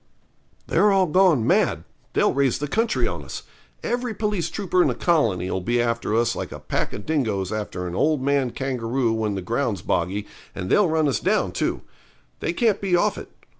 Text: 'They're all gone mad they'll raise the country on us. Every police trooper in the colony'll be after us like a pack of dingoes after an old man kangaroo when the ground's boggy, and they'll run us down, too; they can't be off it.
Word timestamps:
'They're 0.65 0.91
all 0.91 1.05
gone 1.05 1.45
mad 1.45 1.83
they'll 2.13 2.33
raise 2.33 2.57
the 2.57 2.67
country 2.67 3.07
on 3.07 3.23
us. 3.23 3.43
Every 3.83 4.15
police 4.15 4.49
trooper 4.49 4.81
in 4.81 4.87
the 4.87 4.95
colony'll 4.95 5.61
be 5.61 5.79
after 5.79 6.15
us 6.15 6.35
like 6.35 6.51
a 6.51 6.57
pack 6.59 6.91
of 6.91 7.05
dingoes 7.05 7.53
after 7.53 7.85
an 7.85 7.93
old 7.93 8.19
man 8.19 8.49
kangaroo 8.49 9.13
when 9.13 9.35
the 9.35 9.43
ground's 9.43 9.83
boggy, 9.83 10.25
and 10.55 10.71
they'll 10.71 10.89
run 10.89 11.07
us 11.07 11.19
down, 11.19 11.51
too; 11.51 11.83
they 12.39 12.51
can't 12.51 12.81
be 12.81 12.95
off 12.95 13.15
it. 13.15 13.29